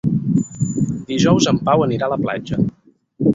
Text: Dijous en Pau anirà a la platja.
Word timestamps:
Dijous 1.11 1.49
en 1.53 1.59
Pau 1.69 1.85
anirà 1.87 2.09
a 2.09 2.11
la 2.15 2.19
platja. 2.25 2.59